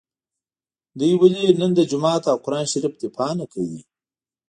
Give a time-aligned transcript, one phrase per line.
[0.99, 3.81] دوی ولي نن د جومات او قران شریف دفاع نکوي